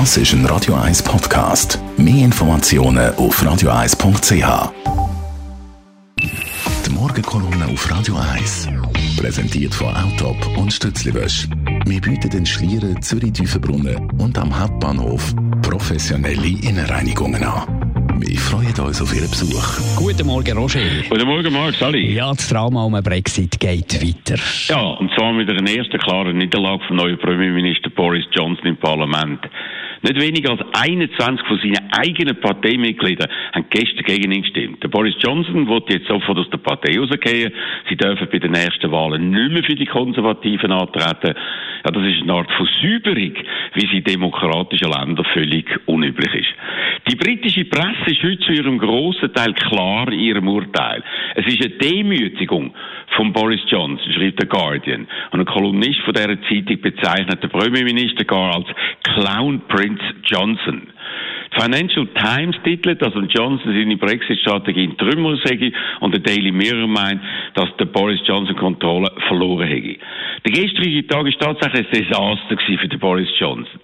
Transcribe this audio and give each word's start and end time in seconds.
Das 0.00 0.16
ist 0.16 0.32
ein 0.32 0.44
Radio 0.46 0.74
1 0.74 1.04
Podcast. 1.04 1.78
Mehr 1.96 2.24
Informationen 2.24 3.14
auf 3.14 3.40
radio1.ch. 3.40 4.72
Die 6.84 6.90
Morgenkolumne 6.90 7.66
auf 7.72 7.88
Radio 7.92 8.16
1 8.16 8.70
präsentiert 9.16 9.72
von 9.72 9.94
Autop 9.94 10.58
und 10.58 10.72
Stützliwösch. 10.72 11.46
Wir 11.86 12.00
bieten 12.00 12.28
den 12.28 12.44
Schlieren, 12.44 13.00
Zürich-Tüfenbrunnen 13.00 14.10
und 14.18 14.36
am 14.36 14.58
Hauptbahnhof 14.58 15.32
professionelle 15.62 16.48
Innenreinigungen 16.68 17.44
an. 17.44 17.84
Wir 18.18 18.38
freuen 18.38 18.74
uns 18.84 19.00
auf 19.00 19.14
Ihren 19.14 19.30
Besuch. 19.30 19.78
Guten 19.94 20.26
Morgen, 20.26 20.58
Roger. 20.58 20.80
Guten 21.08 21.26
Morgen, 21.26 21.52
Marc, 21.52 21.76
Sally. 21.76 22.14
Ja, 22.14 22.32
das 22.32 22.48
Drama 22.48 22.82
um 22.82 22.94
den 22.94 23.02
Brexit 23.04 23.60
geht 23.60 23.94
weiter. 24.02 24.40
Ja, 24.66 24.80
und 24.80 25.12
zwar 25.14 25.32
mit 25.32 25.48
einer 25.48 25.70
ersten 25.70 25.98
klaren 25.98 26.38
Niederlage 26.38 26.82
vom 26.88 26.96
neuen 26.96 27.16
Premierminister 27.18 27.90
Boris 27.90 28.24
Johnson 28.32 28.66
im 28.66 28.76
Parlament. 28.76 29.40
Nicht 30.04 30.20
weniger 30.20 30.50
als 30.50 30.60
21 30.82 31.46
von 31.46 31.58
seinen 31.60 31.90
eigenen 31.96 32.38
Parteimitgliedern 32.38 33.30
haben 33.54 33.64
gestern 33.70 34.04
gegen 34.04 34.32
ihn 34.32 34.42
gestimmt. 34.42 34.82
Der 34.82 34.88
Boris 34.88 35.14
Johnson 35.18 35.66
wird 35.66 35.90
jetzt 35.90 36.08
sofort 36.08 36.36
aus 36.36 36.50
der 36.50 36.58
Partei 36.58 36.98
rausgehen. 36.98 37.50
Sie 37.88 37.96
dürfen 37.96 38.28
bei 38.30 38.38
den 38.38 38.52
nächsten 38.52 38.92
Wahlen 38.92 39.30
nicht 39.30 39.52
mehr 39.52 39.64
für 39.64 39.74
die 39.74 39.86
Konservativen 39.86 40.72
antreten. 40.72 41.34
Ja, 41.84 41.90
das 41.90 42.02
ist 42.02 42.22
eine 42.22 42.32
Art 42.32 42.50
Versäuberung, 42.50 43.34
wie 43.74 43.86
sie 43.88 43.98
in 43.98 44.04
demokratischen 44.04 44.90
Ländern 44.90 45.24
völlig 45.34 45.66
unüblich 45.84 46.34
ist. 46.34 46.48
Die 47.10 47.16
britische 47.16 47.66
Presse 47.66 48.10
ist 48.10 48.22
heute 48.22 48.38
zu 48.38 48.52
ihrem 48.52 48.78
grossen 48.78 49.34
Teil 49.34 49.52
klar 49.52 50.10
in 50.10 50.18
ihrem 50.18 50.48
Urteil. 50.48 51.02
Es 51.34 51.46
ist 51.46 51.62
eine 51.62 51.74
Demütigung 51.74 52.74
von 53.16 53.34
Boris 53.34 53.60
Johnson, 53.68 54.12
schreibt 54.14 54.40
der 54.40 54.48
Guardian. 54.48 55.06
Und 55.32 55.40
ein 55.40 55.46
Kolumnist 55.46 56.00
von 56.06 56.14
dieser 56.14 56.40
Zeitung 56.48 56.80
bezeichnet 56.80 57.42
den 57.42 57.50
Premierminister 57.50 58.24
gar 58.24 58.54
als 58.54 58.66
Clown 59.02 59.60
Prince 59.68 60.02
Johnson. 60.24 60.88
Financial 61.56 62.06
Times 62.14 62.56
titelt, 62.64 63.00
dass 63.00 63.14
Johnson 63.14 63.72
seine 63.72 63.96
Brexit-Strategie 63.96 64.84
in 64.84 64.96
Trümmer 64.96 65.36
sei 65.44 65.72
und 66.00 66.12
der 66.12 66.20
Daily 66.20 66.50
Mirror 66.50 66.88
meint, 66.88 67.20
dass 67.54 67.68
der 67.76 67.84
Boris 67.84 68.20
Johnson 68.24 68.56
Kontrolle 68.56 69.10
verloren 69.28 69.68
hätte. 69.68 69.98
Der 70.46 70.52
gestrige 70.52 71.06
Tag 71.06 71.26
ist 71.26 71.40
tatsächlich 71.40 71.86
ein 71.86 72.04
Desaster 72.04 72.58
für 72.78 72.88
den 72.88 72.98
Boris 72.98 73.30
Johnson. 73.38 73.80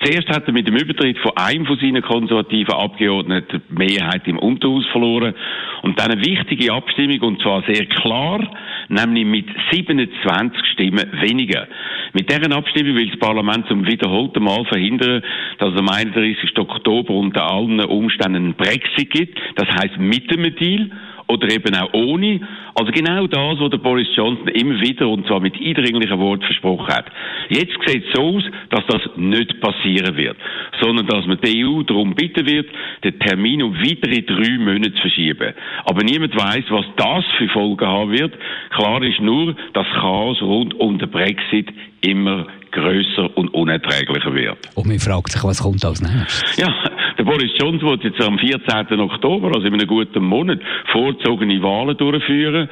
Zuerst 0.00 0.28
hat 0.28 0.46
er 0.46 0.52
mit 0.52 0.68
dem 0.68 0.76
Übertritt 0.76 1.18
von 1.18 1.32
einem 1.34 1.66
von 1.66 1.76
seinen 1.76 2.02
konservativen 2.02 2.72
Abgeordneten 2.72 3.62
die 3.68 3.74
Mehrheit 3.74 4.22
im 4.28 4.38
Unterhaus 4.38 4.86
verloren 4.92 5.34
und 5.82 5.98
dann 5.98 6.12
eine 6.12 6.24
wichtige 6.24 6.72
Abstimmung 6.72 7.20
und 7.20 7.42
zwar 7.42 7.64
sehr 7.66 7.86
klar, 7.86 8.48
nämlich 8.88 9.24
mit 9.24 9.46
27 9.72 10.64
Stimmen 10.66 11.04
weniger. 11.20 11.66
Mit 12.12 12.30
deren 12.30 12.52
Abstimmung 12.52 12.94
will 12.94 13.10
das 13.10 13.18
Parlament 13.18 13.66
zum 13.66 13.84
wiederholten 13.84 14.44
Mal 14.44 14.64
verhindern, 14.66 15.20
dass 15.58 15.74
es 15.74 15.80
am 15.80 15.88
31. 15.88 16.56
Oktober 16.56 17.12
unter 17.12 17.50
allen 17.50 17.80
Umständen 17.80 18.36
einen 18.36 18.54
Brexit 18.54 19.10
gibt. 19.10 19.36
Das 19.56 19.66
heißt 19.68 19.98
mit 19.98 20.30
dem 20.30 20.54
Deal 20.54 20.90
oder 21.28 21.50
eben 21.50 21.74
auch 21.74 21.92
ohne. 21.92 22.40
Also 22.74 22.92
genau 22.92 23.26
das, 23.26 23.60
was 23.60 23.70
der 23.70 23.78
Boris 23.78 24.08
Johnson 24.14 24.48
immer 24.48 24.80
wieder 24.80 25.08
und 25.08 25.26
zwar 25.26 25.40
mit 25.40 25.54
eindringlichen 25.54 26.18
Worten 26.18 26.44
versprochen 26.44 26.88
hat. 26.88 27.06
Jetzt 27.48 27.76
sieht 27.86 28.04
es 28.06 28.12
so 28.14 28.22
aus, 28.22 28.42
dass 28.70 28.86
das 28.88 29.02
nicht 29.16 29.60
passieren 29.60 30.16
wird, 30.16 30.36
sondern 30.80 31.06
dass 31.06 31.26
man 31.26 31.38
die 31.42 31.64
EU 31.64 31.82
darum 31.82 32.14
bitten 32.14 32.46
wird, 32.46 32.68
den 33.02 33.18
Termin 33.20 33.62
um 33.62 33.74
weitere 33.74 34.22
drei 34.22 34.58
Monate 34.58 34.94
zu 34.94 35.00
verschieben. 35.02 35.54
Aber 35.84 36.02
niemand 36.02 36.34
weiß, 36.34 36.64
was 36.70 36.86
das 36.96 37.24
für 37.38 37.48
Folgen 37.48 37.86
haben 37.86 38.10
wird. 38.10 38.34
Klar 38.70 39.02
ist 39.02 39.20
nur, 39.20 39.54
dass 39.72 39.86
Chaos 39.94 40.40
rund 40.42 40.74
um 40.74 40.98
den 40.98 41.10
Brexit 41.10 41.68
immer 42.00 42.46
größer 42.74 43.36
und 43.36 43.54
unerträglicher 43.54 44.34
wird. 44.34 44.58
Und 44.74 44.86
man 44.86 44.98
fragt 44.98 45.32
sich, 45.32 45.44
was 45.44 45.62
kommt 45.62 45.84
als 45.84 46.02
nächstes? 46.02 46.56
Ja, 46.56 46.74
der 47.18 47.24
Boris 47.24 47.52
Johnson 47.58 47.90
wird 47.90 48.04
jetzt 48.04 48.20
am 48.22 48.38
14. 48.38 49.00
Oktober, 49.00 49.48
also 49.54 49.66
in 49.66 49.74
einem 49.74 49.86
guten 49.86 50.24
Monat, 50.24 50.60
vorzogene 50.92 51.62
Wahlen 51.62 51.96
durchführen. 51.96 52.68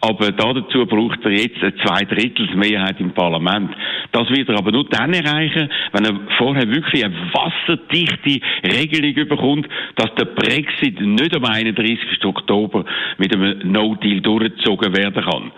Aber 0.00 0.30
dazu 0.32 0.86
braucht 0.86 1.24
er 1.24 1.32
jetzt 1.32 1.62
eine 1.62 1.74
Zweidrittelsmehrheit 1.76 3.00
im 3.00 3.12
Parlament. 3.12 3.70
Das 4.12 4.28
wird 4.30 4.48
er 4.48 4.58
aber 4.58 4.72
nur 4.72 4.84
dann 4.84 5.14
erreichen, 5.14 5.70
wenn 5.92 6.04
er 6.04 6.20
vorher 6.36 6.68
wirklich 6.68 7.04
eine 7.04 7.14
wasserdichte 7.32 8.40
Regelung 8.64 9.28
bekommt, 9.28 9.68
dass 9.96 10.14
der 10.16 10.26
Brexit 10.26 11.00
nicht 11.00 11.34
am 11.34 11.44
31. 11.44 12.24
Oktober 12.24 12.84
mit 13.18 13.34
einem 13.34 13.72
No-Deal 13.72 14.20
durchgezogen 14.20 14.96
werden 14.96 15.24
kann. 15.24 15.52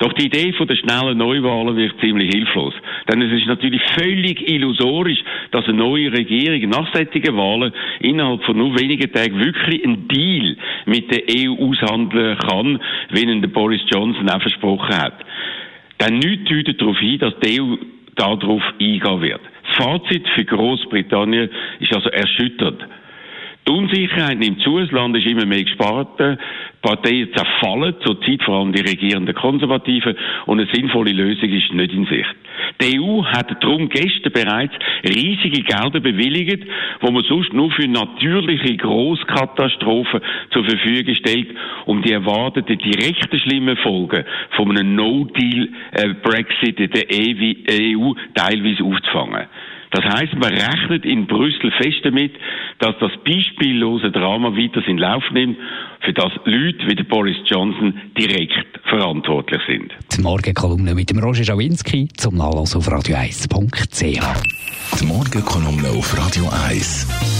Doch 0.00 0.14
die 0.14 0.26
Idee 0.26 0.54
von 0.54 0.66
der 0.66 0.76
schnellen 0.76 1.18
Neuwahlen 1.18 1.76
wird 1.76 2.00
ziemlich 2.00 2.34
hilflos. 2.34 2.72
Denn 3.06 3.20
es 3.20 3.38
ist 3.38 3.46
natürlich 3.46 3.82
völlig 3.98 4.50
illusorisch, 4.50 5.18
dass 5.50 5.66
eine 5.66 5.76
neue 5.76 6.10
Regierung 6.10 6.70
nach 6.70 6.90
solchen 6.94 7.36
Wahlen 7.36 7.70
innerhalb 8.00 8.42
von 8.44 8.56
nur 8.56 8.80
wenigen 8.80 9.12
Tagen 9.12 9.38
wirklich 9.38 9.84
einen 9.84 10.08
Deal 10.08 10.56
mit 10.86 11.10
der 11.12 11.24
EU 11.36 11.52
aushandeln 11.52 12.38
kann, 12.38 12.80
wie 13.10 13.24
ihn 13.24 13.42
der 13.42 13.50
Boris 13.50 13.82
Johnson 13.92 14.30
auch 14.30 14.40
versprochen 14.40 14.96
hat. 14.96 15.18
Denn 16.00 16.18
nichts 16.18 16.48
deutet 16.48 16.80
darauf 16.80 16.98
hin, 16.98 17.18
dass 17.18 17.38
die 17.40 17.60
EU 17.60 17.76
darauf 18.16 18.62
eingehen 18.80 19.20
wird. 19.20 19.40
Das 19.66 19.84
Fazit 19.84 20.26
für 20.30 20.46
Großbritannien 20.46 21.50
ist 21.78 21.94
also 21.94 22.08
erschüttert. 22.08 22.82
Die 23.66 23.72
Unsicherheit 23.72 24.38
nimmt 24.38 24.62
zu, 24.62 24.78
das 24.78 24.90
Land 24.90 25.16
ist 25.16 25.26
immer 25.26 25.46
mehr 25.46 25.62
gespart, 25.62 26.18
Parteien 26.82 27.28
zerfallen, 27.34 27.94
zurzeit 28.00 28.42
vor 28.42 28.58
allem 28.58 28.72
die 28.72 28.80
regierenden 28.80 29.34
Konservativen, 29.34 30.16
und 30.46 30.60
eine 30.60 30.68
sinnvolle 30.72 31.12
Lösung 31.12 31.50
ist 31.50 31.72
nicht 31.72 31.92
in 31.92 32.06
Sicht. 32.06 32.34
Die 32.80 32.98
EU 33.00 33.24
hat 33.24 33.62
darum 33.62 33.88
gestern 33.88 34.32
bereits 34.32 34.72
riesige 35.04 35.62
Gelder 35.62 36.00
bewilligt, 36.00 36.64
wo 37.00 37.10
man 37.10 37.24
sonst 37.24 37.52
nur 37.52 37.70
für 37.70 37.86
natürliche 37.86 38.76
Großkatastrophen 38.76 40.20
zur 40.50 40.64
Verfügung 40.64 41.14
stellt, 41.14 41.48
um 41.86 42.02
die 42.02 42.12
erwarteten 42.12 42.78
direkten 42.78 43.38
schlimmen 43.38 43.76
Folgen 43.78 44.24
von 44.56 44.70
einem 44.70 44.94
No-Deal-Brexit 44.94 46.80
in 46.80 46.90
der 46.90 47.06
EU 47.10 48.12
teilweise 48.34 48.84
aufzufangen. 48.84 49.46
Das 49.90 50.04
heißt, 50.04 50.34
man 50.34 50.54
rechnet 50.54 51.04
in 51.04 51.26
Brüssel 51.26 51.72
fest 51.72 51.98
damit, 52.04 52.32
dass 52.78 52.94
das 53.00 53.10
beispiellose 53.24 54.12
Drama 54.12 54.52
weiter 54.52 54.82
seinen 54.86 54.98
Lauf 54.98 55.24
nimmt, 55.32 55.56
für 56.04 56.12
das 56.12 56.32
Leute 56.44 56.86
wie 56.86 56.94
der 56.94 57.04
Boris 57.04 57.36
Johnson 57.46 58.00
direkt 58.16 58.80
verantwortlich 58.88 59.60
sind. 59.66 59.92
Die 60.16 60.22
Morgenkolumne 60.22 60.94
mit 60.94 61.10
dem 61.10 61.18
Roger 61.18 61.44
Schawinski 61.44 62.08
zum 62.16 62.36
Nachlass 62.36 62.76
auf 62.76 62.88
radio1.ch. 62.88 65.00
Die 65.00 65.06
Morgenkolumne 65.06 65.88
auf 65.88 66.16
Radio 66.16 66.48
1. 66.68 67.39